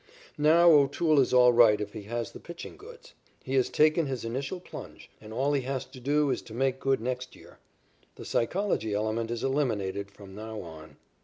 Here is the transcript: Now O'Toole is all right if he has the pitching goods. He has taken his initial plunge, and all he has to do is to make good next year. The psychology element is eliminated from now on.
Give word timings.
Now 0.39 0.71
O'Toole 0.71 1.19
is 1.19 1.31
all 1.31 1.53
right 1.53 1.79
if 1.79 1.93
he 1.93 2.01
has 2.05 2.31
the 2.31 2.39
pitching 2.39 2.75
goods. 2.75 3.13
He 3.43 3.53
has 3.53 3.69
taken 3.69 4.07
his 4.07 4.25
initial 4.25 4.59
plunge, 4.59 5.11
and 5.21 5.31
all 5.31 5.53
he 5.53 5.61
has 5.61 5.85
to 5.85 5.99
do 5.99 6.31
is 6.31 6.41
to 6.41 6.55
make 6.55 6.79
good 6.79 6.99
next 6.99 7.35
year. 7.35 7.59
The 8.15 8.25
psychology 8.25 8.95
element 8.95 9.29
is 9.29 9.43
eliminated 9.43 10.09
from 10.09 10.33
now 10.33 10.59
on. 10.61 10.97